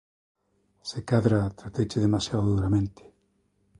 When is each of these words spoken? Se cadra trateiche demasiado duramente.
Se 0.89 1.05
cadra 1.05 1.53
trateiche 1.57 1.99
demasiado 1.99 2.47
duramente. 2.55 3.03